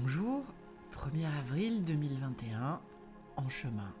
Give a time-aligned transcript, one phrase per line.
[0.00, 0.42] Bonjour,
[0.90, 2.80] 1er avril 2021,
[3.36, 3.94] en chemin.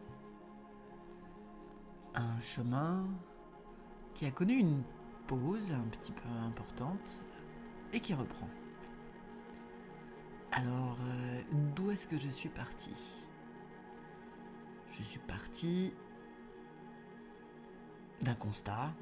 [2.16, 3.06] Un chemin
[4.12, 4.82] qui a connu une
[5.28, 7.24] pause un petit peu importante
[7.92, 8.48] et qui reprend.
[10.50, 11.42] Alors, euh,
[11.76, 12.96] d'où est-ce que je suis parti
[14.98, 15.94] Je suis parti
[18.20, 18.92] d'un constat,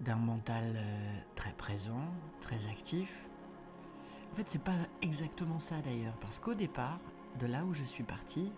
[0.00, 3.28] d'un mental euh, très présent, très actif.
[4.32, 6.98] En fait, c'est pas exactement ça d'ailleurs, parce qu'au départ,
[7.38, 8.50] de là où je suis parti,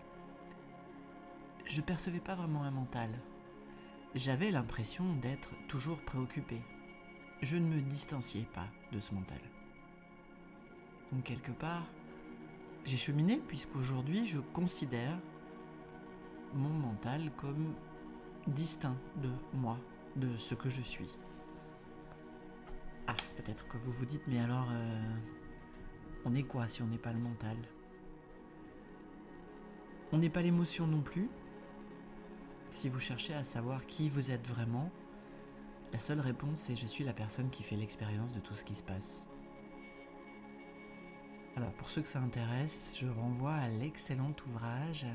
[1.66, 3.10] je percevais pas vraiment un mental.
[4.14, 6.62] J'avais l'impression d'être toujours préoccupé.
[7.42, 9.40] Je ne me distanciais pas de ce mental.
[11.10, 11.82] Donc quelque part,
[12.84, 15.18] j'ai cheminé puisqu'aujourd'hui je considère
[16.54, 17.74] mon mental comme
[18.46, 19.78] distinct de moi,
[20.14, 21.18] de ce que je suis.
[23.08, 25.16] Ah, peut-être que vous vous dites, mais alors, euh,
[26.24, 27.56] on est quoi si on n'est pas le mental?
[30.12, 31.28] On n'est pas l'émotion non plus?
[32.70, 34.91] Si vous cherchez à savoir qui vous êtes vraiment,
[35.92, 38.75] la seule réponse est je suis la personne qui fait l'expérience de tout ce qui
[38.75, 39.27] se passe.
[41.56, 45.06] Alors pour ceux que ça intéresse, je renvoie à l'excellent ouvrage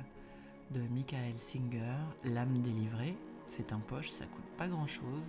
[0.71, 3.17] de Michael Singer, L'âme délivrée.
[3.47, 5.25] C'est un poche, ça coûte pas grand chose.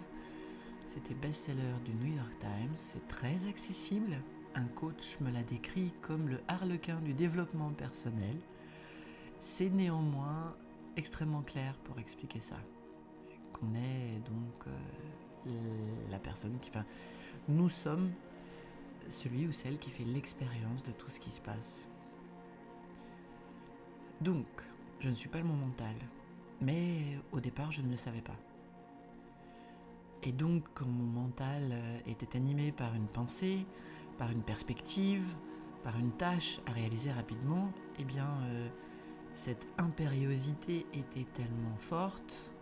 [0.87, 4.21] C'était best-seller du New York Times, c'est très accessible.
[4.55, 8.37] Un coach me l'a décrit comme le harlequin du développement personnel.
[9.39, 10.57] C'est néanmoins
[10.97, 12.57] extrêmement clair pour expliquer ça.
[13.53, 15.51] Qu'on est donc euh,
[16.11, 16.71] la personne qui...
[16.71, 16.85] Enfin,
[17.49, 18.11] nous sommes
[19.09, 21.89] celui ou celle qui fait l'expérience de tout ce qui se passe.
[24.21, 24.47] Donc,
[25.01, 25.95] je ne suis pas mon mental,
[26.61, 28.37] mais au départ, je ne le savais pas.
[30.23, 33.67] Et donc, quand mon mental euh, était animé par une pensée,
[34.21, 35.35] par une perspective,
[35.83, 38.69] par une tâche à réaliser rapidement, eh bien, euh,
[39.35, 42.53] cette impériosité était tellement forte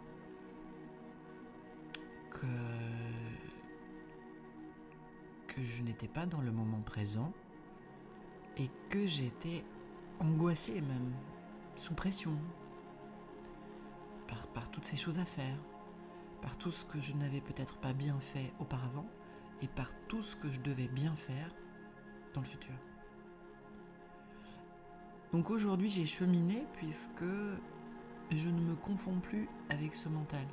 [2.30, 2.47] que
[5.60, 7.32] je n'étais pas dans le moment présent
[8.56, 9.64] et que j'étais
[10.20, 11.12] angoissé même,
[11.74, 12.38] sous pression,
[14.54, 15.58] par toutes ces choses à faire,
[16.41, 19.06] par tout ce que je n'avais peut-être pas bien fait auparavant
[19.62, 21.50] et par tout ce que je devais bien faire
[22.34, 22.74] dans le futur.
[25.32, 27.24] Donc aujourd'hui j'ai cheminé puisque
[28.30, 30.47] je ne me confonds plus avec ce mental.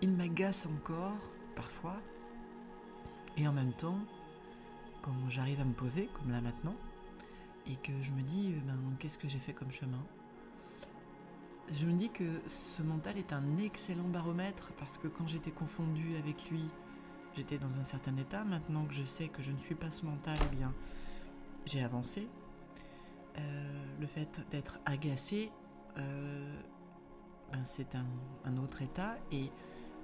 [0.00, 2.00] Il m'agace encore parfois
[3.36, 3.98] et en même temps
[5.00, 6.74] quand j'arrive à me poser comme là maintenant
[7.66, 10.04] et que je me dis ben, qu'est-ce que j'ai fait comme chemin?
[11.70, 16.16] Je me dis que ce mental est un excellent baromètre parce que quand j'étais confondu
[16.16, 16.68] avec lui,
[17.36, 18.44] j'étais dans un certain état.
[18.44, 20.72] Maintenant que je sais que je ne suis pas ce mental, eh bien,
[21.66, 22.28] j'ai avancé.
[23.38, 25.50] Euh, le fait d'être agacé,
[25.96, 26.60] euh,
[27.52, 29.16] ben c'est un, autre état.
[29.30, 29.50] Et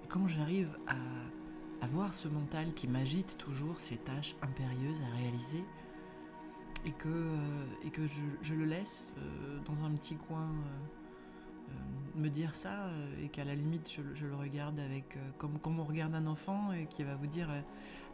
[0.09, 5.65] quand j'arrive à, voir ce mental qui m'agite toujours ces tâches impérieuses à réaliser,
[6.85, 9.13] et que, euh, et que je, le laisse
[9.67, 10.49] dans un petit coin
[12.15, 12.91] me dire ça
[13.23, 16.87] et qu'à la limite je, le regarde avec comme, comme on regarde un enfant et
[16.87, 17.49] qui va vous dire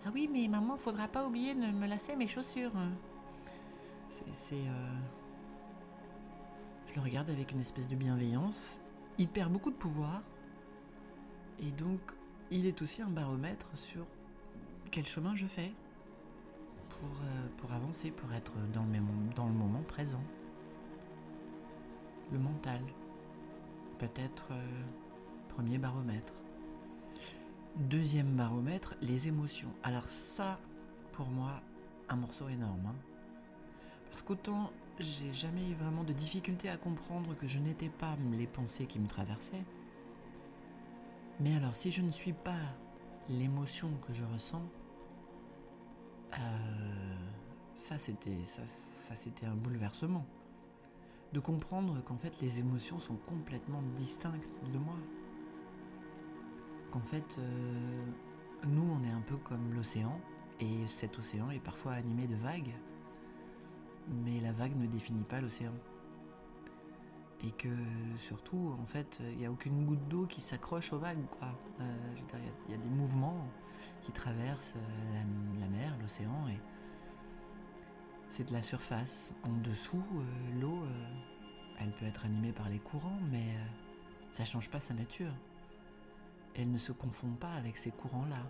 [0.04, 2.72] ah oui mais maman faudra pas oublier de me lasser mes chaussures
[4.32, 4.54] c'est.
[4.54, 4.94] Euh,
[6.86, 8.80] je le regarde avec une espèce de bienveillance.
[9.18, 10.22] Il perd beaucoup de pouvoir.
[11.60, 12.00] Et donc,
[12.50, 14.06] il est aussi un baromètre sur
[14.90, 15.72] quel chemin je fais
[16.88, 17.10] pour,
[17.70, 20.22] euh, avancer, pour être dans le moment présent.
[22.32, 22.80] Le mental.
[23.98, 24.82] Peut-être euh,
[25.48, 26.34] premier baromètre.
[27.76, 29.72] Deuxième baromètre, les émotions.
[29.82, 30.58] Alors ça,
[31.12, 31.62] pour moi,
[32.08, 32.86] un morceau énorme.
[32.86, 32.96] Hein.
[34.10, 38.46] Parce qu'autant j'ai jamais eu vraiment de difficulté à comprendre que je n'étais pas les
[38.46, 39.64] pensées qui me traversaient.
[41.40, 42.60] Mais alors si je ne suis pas
[43.28, 44.62] l'émotion que je ressens,
[46.34, 47.16] euh,
[47.74, 48.62] ça c'était ça,
[49.16, 50.24] c'était un bouleversement.
[51.34, 54.96] De comprendre qu'en fait les émotions sont complètement distinctes de moi.
[56.90, 58.04] Qu'en fait euh,
[58.66, 60.18] nous on est un peu comme l'océan
[60.60, 62.72] et cet océan est parfois animé de vagues
[64.08, 65.72] mais la vague ne définit pas l'océan.
[67.42, 67.68] Et que
[68.16, 71.18] surtout, en fait, il n'y a aucune goutte d'eau qui s'accroche aux vagues.
[71.80, 71.94] Euh,
[72.68, 73.46] il y, a des mouvements
[74.00, 76.58] qui traversent euh, la, mer, l'océan, et
[78.34, 79.32] c'est de la surface.
[79.44, 80.82] En dessous, euh, l'eau,
[81.78, 83.46] elle peut être animée par les courants, mais
[84.32, 85.32] ça ne change pas sa nature.
[86.56, 88.42] Elle ne se confond pas avec ces courants-là.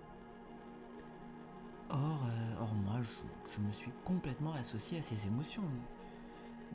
[1.91, 2.27] Or,
[2.61, 5.69] or moi, je, me suis complètement associé à ces émotions.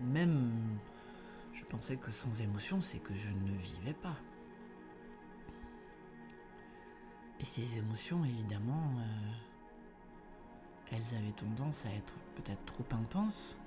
[0.02, 0.52] Même,
[1.52, 4.18] je pensais que sans émotion, c'est que je ne vivais pas.
[7.40, 9.32] Et ces émotions, évidemment, euh,
[10.92, 13.58] elles avaient tendance à être peut-être trop intenses.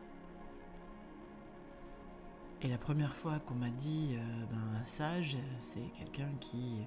[2.63, 6.87] Et la première fois qu'on m'a dit, euh, ben, un sage, c'est quelqu'un qui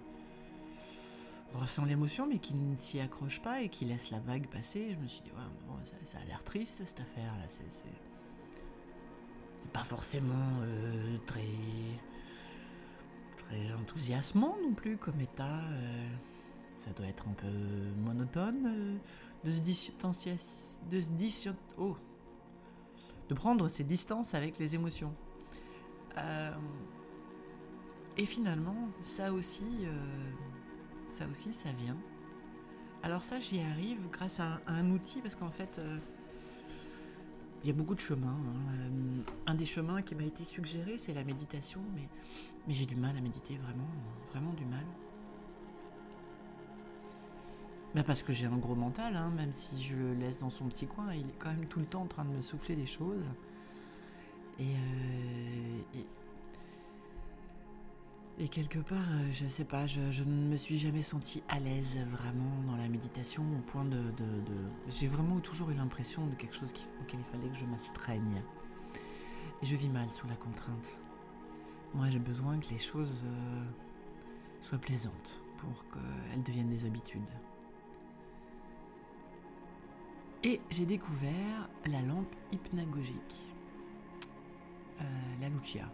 [1.54, 4.98] ressent l'émotion mais qui ne s'y accroche pas et qui laisse la vague passer, je
[4.98, 7.44] me suis dit, ouais, ça, a l'air triste cette affaire-là.
[7.48, 7.86] C'est, c'est,
[9.74, 11.42] pas forcément euh, très,
[13.36, 15.60] très enthousiasmant non plus comme état.
[16.78, 17.48] ça doit être un peu
[17.98, 19.00] monotone
[19.46, 20.36] de se distancier,
[21.78, 21.96] oh,
[23.30, 25.14] de prendre ses distances avec les émotions.
[26.18, 26.52] Euh,
[28.18, 30.32] et finalement, ça aussi, euh,
[31.10, 31.98] ça aussi, ça vient.
[33.04, 36.00] Alors ça, j'y arrive grâce à un, outil parce qu'en fait, euh,
[37.64, 38.28] il y a beaucoup de chemins.
[38.28, 39.24] Hein.
[39.46, 42.08] Un des chemins qui m'a été suggéré, c'est la méditation, mais,
[42.68, 43.88] mais j'ai du mal à méditer, vraiment,
[44.32, 44.86] vraiment du mal.
[47.96, 50.66] Bah, parce que j'ai un gros mental, hein, même si je le laisse dans son
[50.66, 52.86] petit coin, il est quand même tout le temps en train de me souffler des
[52.86, 53.30] choses.
[54.60, 56.02] Et, euh,
[58.38, 61.98] et, quelque part, euh, je sais pas, je, ne me suis jamais senti à l'aise
[62.10, 63.98] vraiment dans la méditation au point de.
[64.90, 68.44] J'ai vraiment toujours eu l'impression de quelque chose auquel il fallait que je m'astreigne.
[69.62, 71.00] Et je vis mal sous la contrainte.
[71.94, 73.64] Moi, j'ai besoin que les choses euh,
[74.60, 77.24] soient plaisantes pour qu'elles deviennent des habitudes.
[80.46, 83.36] Et j'ai découvert la lampe hypnagogique,
[85.02, 85.04] euh,
[85.42, 85.90] la Lucia.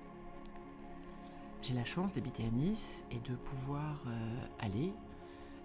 [1.61, 4.91] J'ai la chance d'habiter à Nice et de pouvoir euh, aller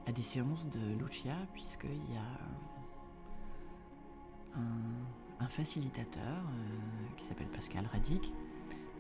[0.06, 2.38] à des séances de Lucia puisqu'il y a
[5.40, 8.32] un, facilitateur euh, qui s'appelle Pascal Radic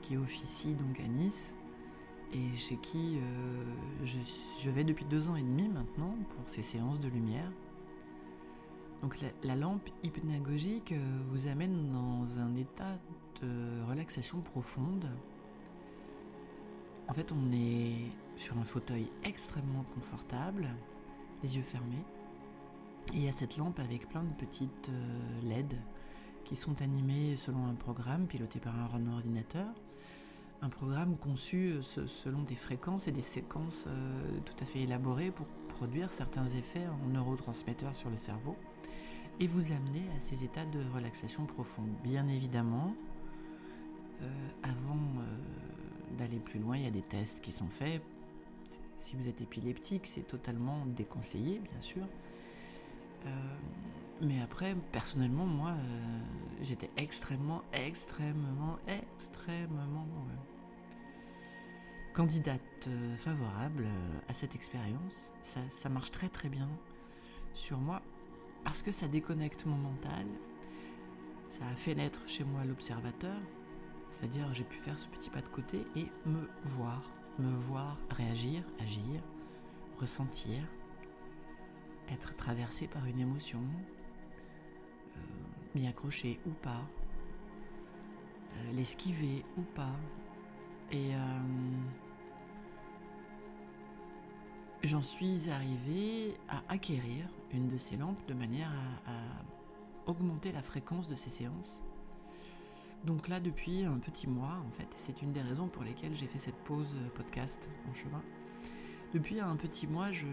[0.02, 1.54] qui officie donc à Nice
[2.32, 3.20] et chez qui
[4.04, 7.52] je vais depuis deux ans et demi maintenant pour ces séances de lumière
[9.02, 12.98] donc la, lampe hypnagogique euh, vous amène dans un état
[13.42, 15.06] de relaxation profonde.
[17.08, 20.68] En fait, on est sur un fauteuil extrêmement confortable,
[21.42, 22.04] les yeux fermés.
[23.12, 25.78] Et il y a cette lampe avec plein de petites euh, LED
[26.44, 29.66] qui sont animées selon un programme piloté par un ordinateur.
[30.62, 33.86] Un programme conçu euh, selon des fréquences et des séquences
[34.44, 38.56] tout à fait élaborées pour produire certains effets en neurotransmetteurs sur le cerveau
[39.40, 41.90] et vous amener à ces états de relaxation profonde.
[42.02, 42.94] Bien évidemment,
[44.22, 48.02] euh, avant euh, d'aller plus loin, il y a des tests qui sont faits.
[48.96, 52.06] Si vous êtes épileptique, c'est totalement déconseillé, bien sûr.
[53.26, 53.30] Euh,
[54.22, 55.74] mais après, personnellement, moi,
[56.62, 60.06] j'étais extrêmement, extrêmement, extrêmement
[62.14, 62.88] candidate
[63.18, 63.84] favorable
[64.26, 65.34] à cette expérience.
[65.42, 66.66] Ça, ça marche très très bien
[67.52, 68.00] sur moi
[68.64, 70.26] parce que ça déconnecte mon mental,
[71.48, 73.36] ça a fait naître chez moi l'observateur,
[74.10, 77.02] c'est-à-dire j'ai pu faire ce petit pas de côté et me voir,
[77.38, 79.22] me voir réagir, agir,
[80.00, 80.64] ressentir,
[82.10, 85.20] être traversé par une émotion, euh,
[85.74, 86.82] m'y accrocher ou pas,
[88.56, 89.96] euh, l'esquiver ou pas.
[90.92, 91.18] Et euh,
[94.82, 98.70] j'en suis arrivé à acquérir une de ces lampes de manière
[99.06, 99.12] à,
[100.08, 101.82] augmenter la fréquence de ces séances.
[103.04, 106.28] Donc là, depuis un petit mois, en fait, c'est une des raisons pour lesquelles j'ai
[106.28, 108.22] fait cette pause podcast en chemin.
[109.16, 110.26] Depuis un petit mois, je,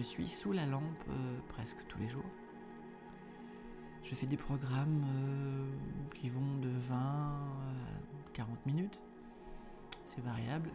[0.00, 2.30] suis sous la lampe euh, presque tous les jours.
[4.04, 5.66] Je fais des programmes euh,
[6.14, 7.32] qui vont de 20 à
[8.32, 9.00] 40 minutes.
[10.04, 10.70] C'est variable.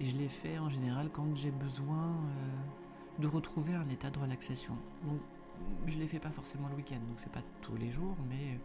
[0.00, 4.18] Et je les fais en général quand j'ai besoin euh, de retrouver un état de
[4.18, 4.74] relaxation.
[5.04, 5.20] Donc,
[5.86, 8.58] je les fais pas forcément le week-end, donc c'est pas tous les jours, mais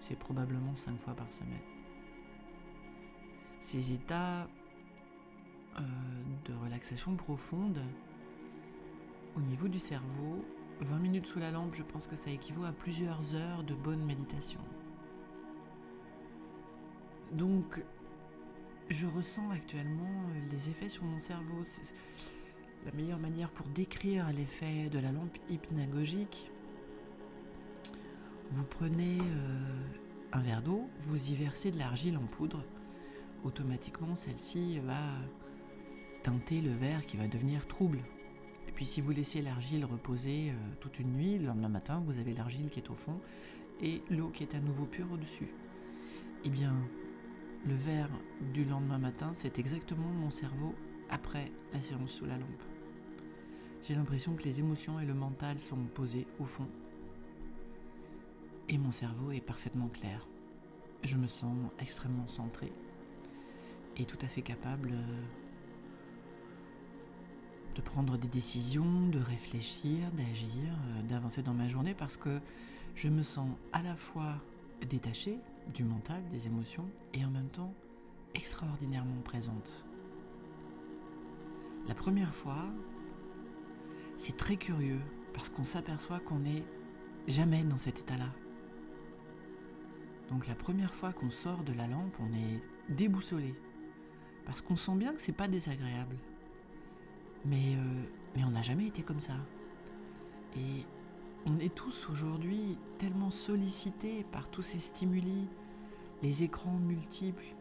[0.00, 1.62] c'est probablement cinq fois par semaine.
[3.60, 4.48] Ces états
[7.16, 7.80] profonde
[9.36, 10.44] au niveau du cerveau,
[10.80, 14.04] 20 minutes sous la lampe, je pense que ça équivaut à plusieurs heures de bonne
[14.04, 14.60] méditation.
[17.32, 17.82] Donc,
[18.88, 21.62] je ressens actuellement euh, les effets sur mon cerveau.
[22.86, 26.50] La meilleure manière pour décrire l'effet de la lampe hypnagogique.
[28.50, 29.82] Vous prenez euh,
[30.32, 32.64] un verre d'eau, vous y versez de l'argile en poudre.
[33.44, 35.02] Automatiquement, celle-ci va
[36.22, 38.00] teinter le verre qui va devenir trouble.
[38.68, 42.34] Et puis si vous laissez l'argile reposer toute une nuit, le lendemain matin, vous avez
[42.34, 43.18] l'argile qui est au fond
[43.80, 45.48] et l'eau qui est à nouveau pure au-dessus.
[46.44, 46.74] Eh bien,
[47.66, 48.10] le verre
[48.52, 50.74] du lendemain matin, c'est exactement mon cerveau
[51.10, 52.62] après la séance sous la lampe.
[53.82, 56.68] J'ai l'impression que les émotions et le mental sont posés au fond.
[58.68, 60.26] Et mon cerveau est parfaitement clair.
[61.02, 62.72] Je me sens extrêmement centré
[63.96, 65.22] et tout à fait capable euh,
[67.78, 72.40] de prendre des décisions, de réfléchir, d'agir, euh, d'avancer dans ma journée parce que
[72.96, 74.34] je me sens à la fois
[74.90, 75.38] détaché
[75.72, 77.72] du mental, des émotions, et en même temps
[78.34, 79.84] extraordinairement présente.
[81.86, 82.64] La première fois,
[84.16, 85.00] c'est très curieux
[85.32, 86.64] parce qu'on s'aperçoit qu'on n'est
[87.28, 88.32] jamais dans cet état-là.
[90.30, 93.54] Donc la première fois qu'on sort de la lampe, on est déboussolé
[94.46, 96.16] parce qu'on sent bien que c'est pas désagréable.
[97.44, 98.02] Mais, euh,
[98.36, 99.34] mais on n'a jamais été comme ça.
[100.56, 100.84] Et
[101.46, 105.48] on est tous aujourd'hui tellement sollicités par tous ces stimuli,
[106.22, 107.54] les écrans multiples,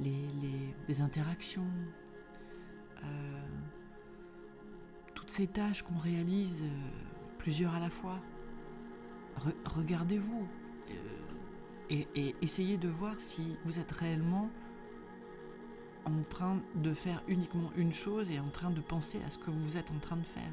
[0.00, 1.68] les, interactions,
[3.04, 3.40] euh,
[5.14, 8.18] toutes ces tâches qu'on réalise euh, plusieurs à la fois.
[9.64, 10.46] Regardez-vous
[11.90, 14.50] et essayez de voir si vous êtes réellement
[16.04, 19.50] en train de faire uniquement une chose et en train de penser à ce que
[19.50, 20.52] vous êtes en train de faire.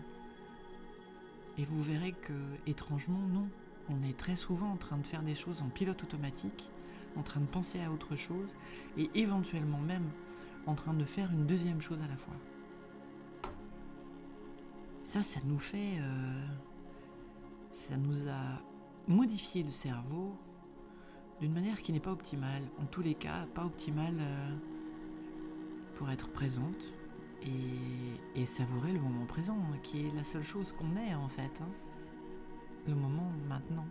[1.58, 2.34] Et vous verrez que,
[2.68, 3.48] étrangement, non.
[3.90, 6.70] On est très souvent en train de faire des choses en pilote automatique,
[7.18, 8.56] en train de penser à autre chose,
[8.98, 10.10] et éventuellement même
[10.68, 12.36] en train de faire une deuxième chose à la fois.
[15.04, 15.98] Ça, ça nous fait...
[16.00, 16.46] Euh,
[17.72, 18.62] ça nous a
[19.08, 20.36] modifié le cerveau
[21.40, 22.64] d'une manière qui n'est pas optimale.
[22.82, 24.56] En tous les cas, pas optimale euh,
[26.00, 26.94] pour être présente,
[27.44, 31.62] et, savourer le moment présent, hein, qui est la seule chose qu'on ait en fait.
[31.62, 31.68] Hein.
[32.88, 33.86] Le moment maintenant.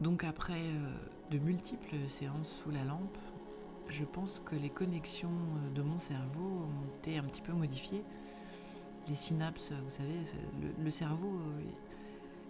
[0.00, 0.96] Donc après euh,
[1.32, 3.18] de multiples séances sous la lampe,
[3.88, 8.04] je pense que les connexions euh, de mon cerveau ont été un petit peu modifiées.
[9.08, 10.20] Les synapses, vous savez,
[10.78, 11.62] le cerveau euh,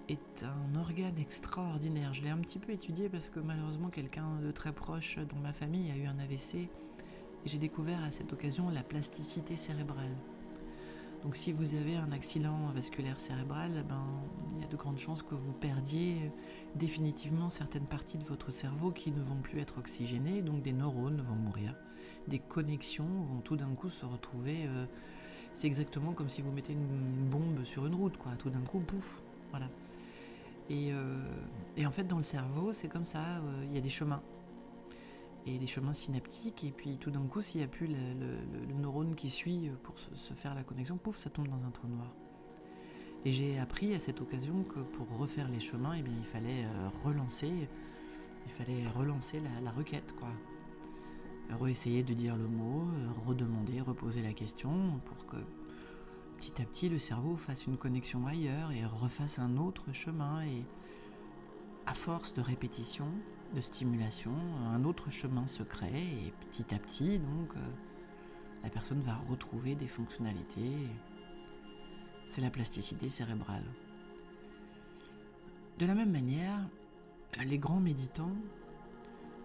[0.08, 2.12] est un organe extraordinaire.
[2.12, 5.52] Je l'ai un petit peu étudié parce que malheureusement quelqu'un de très proche dans ma
[5.52, 6.68] famille a eu un AVC et
[7.44, 10.16] j'ai découvert à cette occasion la plasticité cérébrale.
[11.22, 14.04] Donc si vous avez un accident vasculaire cérébral, ben,
[14.52, 16.30] il y a de grandes chances que vous perdiez
[16.76, 21.20] définitivement certaines parties de votre cerveau qui ne vont plus être oxygénées, donc des neurones
[21.20, 21.75] vont mourir,
[22.28, 24.66] des connexions vont tout d'un coup se retrouver.
[24.66, 24.86] Euh,
[25.52, 28.32] c'est exactement comme si vous mettez une bombe sur une route, quoi.
[28.38, 29.68] Tout d'un coup, pouf, voilà.
[30.70, 31.23] Euh,
[31.76, 34.23] et, en fait, dans le cerveau, c'est comme ça, euh, il y a des chemins.
[35.46, 39.14] Et des chemins synaptiques, et puis tout d'un coup, s'il n'y a plus le, neurone
[39.14, 42.12] qui suit pour se, faire la connexion, pouf, ça tombe dans un trou noir.
[43.25, 46.88] Et j'ai appris à cette occasion que pour refaire les chemins, eh il fallait euh,
[47.04, 47.68] relancer,
[48.44, 50.30] il fallait relancer la, la requête, quoi.
[51.61, 52.88] Réessayer de dire le mot,
[53.25, 55.37] redemander, reposer la question pour que
[56.37, 60.64] petit à petit le cerveau fasse une connexion ailleurs et refasse un autre chemin et
[61.87, 63.09] à force de répétition,
[63.55, 64.35] de stimulation,
[64.73, 67.61] un autre chemin se crée et petit à petit donc euh,
[68.62, 70.88] la personne va retrouver des fonctionnalités.
[72.26, 73.64] C'est la plasticité cérébrale.
[75.78, 76.59] De la même manière,
[77.45, 78.35] les grands méditants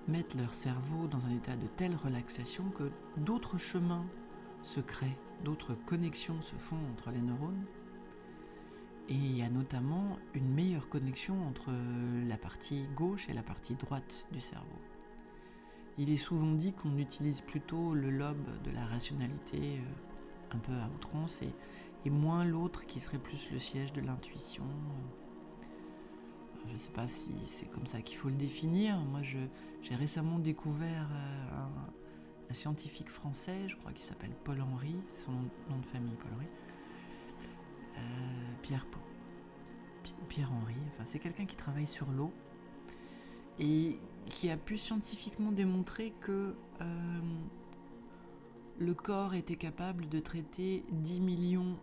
[0.07, 4.05] mettent leur cerveau dans un état de telle relaxation que d'autres chemins
[4.63, 4.79] se
[5.43, 7.65] d'autres connexions se font entre les neurones.
[9.09, 11.71] Et il y a notamment une meilleure connexion entre
[12.27, 14.79] la partie gauche et la partie droite du cerveau.
[15.97, 20.73] Il est souvent dit qu'on utilise plutôt le lobe de la rationalité euh, un peu
[20.73, 21.53] à outrance et,
[22.09, 24.63] moins l'autre qui serait plus le siège de l'intuition.
[26.67, 28.97] Je ne sais pas si c'est comme ça qu'il faut le définir.
[28.97, 31.91] Moi, j'ai récemment découvert euh, un,
[32.53, 36.47] scientifique français, je crois qu'il s'appelle Paul Henry, son nom, de famille, Paul Henry.
[37.97, 37.99] Euh,
[38.61, 38.85] Pierre,
[40.29, 42.31] Pierre Henry, enfin c'est quelqu'un qui travaille sur l'eau
[43.59, 47.19] et qui a pu scientifiquement démontrer que euh,
[48.79, 51.77] le corps était capable de traiter 10 millions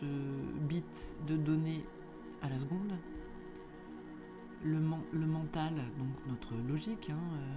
[0.00, 0.84] de bits
[1.26, 1.84] de données
[2.42, 2.92] à la seconde.
[4.62, 4.80] Le,
[5.12, 7.56] le mental, donc notre logique, hein, euh,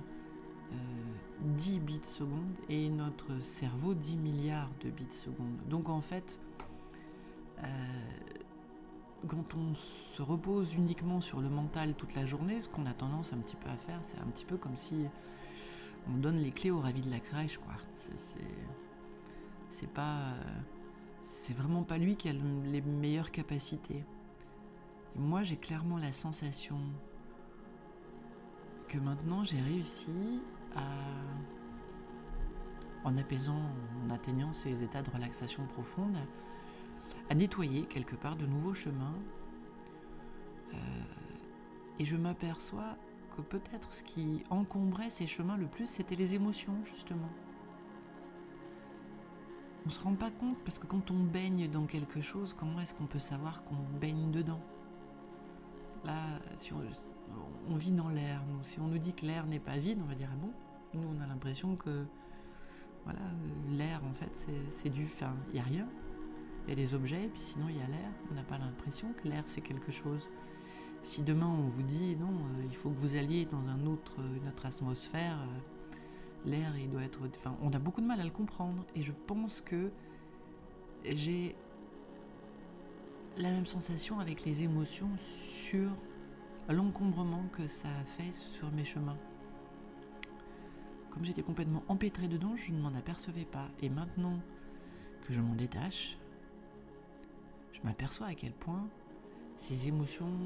[1.42, 5.58] 10 euh, bits secondes et notre cerveau 10 milliards de bits secondes.
[5.70, 6.40] Donc en fait,
[7.64, 7.68] euh,
[9.28, 13.34] quand on se repose uniquement sur le mental toute la journée, ce qu'on a tendance
[13.34, 15.06] un petit peu à faire, c'est un petit peu comme si
[16.08, 17.74] on donne les clés au ravi de la crèche, quoi.
[19.68, 20.34] C'est pas.
[21.24, 24.06] C'est vraiment pas lui qui a les meilleures capacités.
[25.16, 26.78] Et moi, j'ai clairement la sensation
[28.88, 30.42] que maintenant j'ai réussi
[33.04, 33.62] En apaisant,
[34.04, 36.18] en atteignant ces états de relaxation profonde,
[37.30, 39.14] à nettoyer quelque part de nouveaux chemins.
[40.74, 40.78] Euh,
[42.00, 42.98] et je m'aperçois
[43.36, 47.30] que peut-être ce qui encombrait ces chemins le plus, c'était les émotions, justement.
[49.86, 52.80] On ne se rend pas compte parce que quand on baigne dans quelque chose, comment
[52.80, 54.62] est-ce qu'on peut savoir qu'on baigne dedans?
[56.06, 60.00] Là, si on, vit dans l'air, si on nous dit que l'air n'est pas vide,
[60.04, 60.52] on va dire ah bon?
[60.96, 62.06] Nous, on a l'impression que
[63.04, 63.20] voilà,
[63.70, 65.88] l'air en fait, c'est du, enfin, il y a rien.
[66.66, 68.10] Il y a des objets, et puis sinon il y a l'air.
[68.32, 70.32] On n'a pas l'impression que l'air c'est quelque chose.
[71.04, 74.16] Si demain on vous dit non, euh, il faut que vous alliez dans un autre,
[74.42, 77.20] une autre atmosphère, euh, l'air il doit être.
[77.38, 78.84] Enfin, on a beaucoup de mal à le comprendre.
[78.96, 79.92] Et je pense que
[81.04, 81.56] j'ai
[83.38, 85.92] la même sensation avec les émotions sur
[86.70, 89.18] l'encombrement que ça a fait sur mes chemins.
[91.16, 93.70] Comme j'étais complètement empêtrée dedans, je ne m'en apercevais pas.
[93.82, 94.38] Et maintenant
[95.26, 96.18] que je m'en détache,
[97.72, 98.86] je m'aperçois à quel point
[99.56, 100.38] ces émotions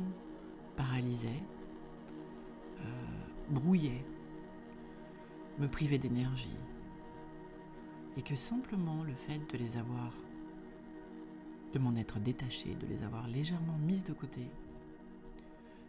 [0.78, 1.42] paralysaient,
[2.82, 2.84] euh,
[3.50, 4.06] brouillaient,
[5.58, 6.56] me privaient d'énergie.
[8.16, 10.14] Et que simplement le fait de les avoir,
[11.74, 14.48] de m'en être détaché, de les avoir légèrement mises de côté,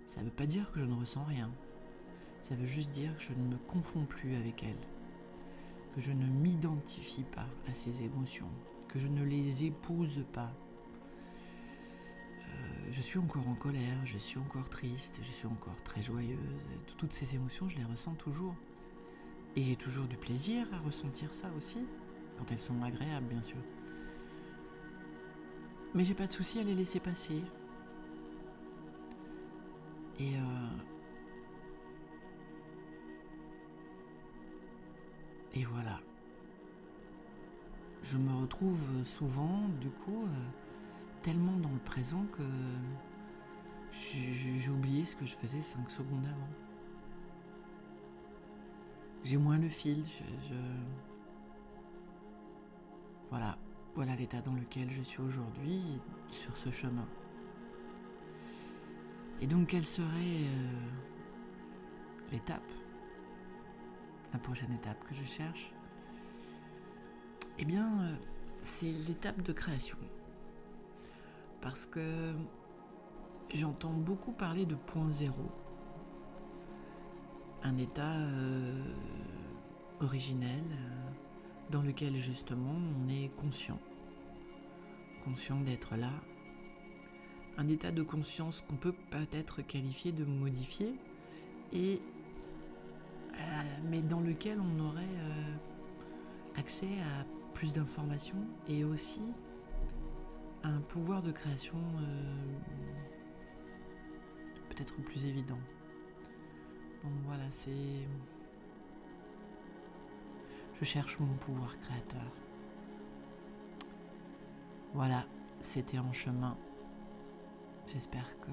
[0.06, 1.50] ça ne veut pas dire que je ne ressens rien.
[2.42, 4.87] Ça veut juste dire que je ne me confonds plus avec elles,
[5.94, 8.49] que je ne m'identifie pas à ces émotions,
[8.88, 10.52] que je ne les épouse pas,
[12.90, 16.68] je suis encore en colère, je suis encore triste, je suis encore très joyeuse.
[16.99, 18.54] Toutes ces émotions, je les ressens toujours.
[19.56, 21.78] Et j'ai toujours du plaisir à ressentir ça aussi,
[22.38, 23.59] quand elles sont agréables, bien sûr.
[25.94, 27.42] Mais j'ai pas de souci à les laisser passer.
[30.19, 30.69] Et euh,
[35.54, 36.00] Et voilà.
[38.02, 40.49] Je me retrouve souvent, du coup, euh,
[41.23, 42.43] tellement dans le présent que
[43.93, 46.49] j'ai oublié ce que je faisais 5 secondes avant.
[49.25, 50.02] J'ai moins le fil.
[50.04, 50.54] Je,
[53.28, 53.58] Voilà,
[53.95, 55.82] voilà l'état dans lequel je suis aujourd'hui
[56.30, 57.06] sur ce chemin.
[59.41, 60.06] Et donc, quelle serait
[60.45, 60.73] euh,
[62.32, 62.71] l'étape,
[64.32, 65.73] la prochaine étape que je cherche
[67.58, 68.14] Eh bien, euh,
[68.62, 69.99] c'est l'étape de création
[71.60, 72.32] parce que
[73.52, 75.50] j'entends beaucoup parler de point zéro.
[77.62, 78.82] Un état euh,
[80.00, 81.10] originel euh,
[81.71, 83.78] dans lequel justement on est conscient.
[85.25, 86.12] Conscient d'être là.
[87.58, 90.95] Un état de conscience qu'on peut peut-être qualifier de modifié,
[91.73, 92.00] et,
[93.84, 95.04] mais dans lequel on aurait
[96.56, 97.24] accès à
[97.54, 99.20] plus d'informations et aussi
[100.62, 102.34] un pouvoir de création euh,
[104.68, 105.58] peut-être plus évident.
[107.02, 108.06] Donc voilà, c'est...
[110.78, 112.32] Je cherche mon pouvoir créateur.
[114.94, 115.26] Voilà,
[115.60, 116.56] c'était en chemin.
[117.86, 118.50] J'espère que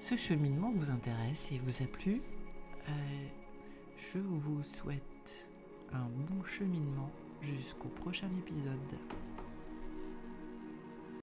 [0.00, 2.22] ce cheminement vous intéresse et vous a plu.
[2.88, 3.26] Euh,
[3.96, 5.50] je vous souhaite
[5.92, 7.10] un bon cheminement
[7.42, 8.98] jusqu'au prochain épisode.